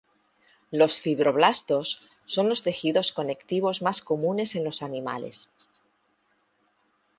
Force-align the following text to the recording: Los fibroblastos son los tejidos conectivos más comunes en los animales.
Los 0.71 0.99
fibroblastos 0.99 2.01
son 2.25 2.49
los 2.49 2.63
tejidos 2.63 3.11
conectivos 3.11 3.83
más 3.83 4.01
comunes 4.01 4.55
en 4.55 4.63
los 4.63 4.81
animales. 4.81 5.47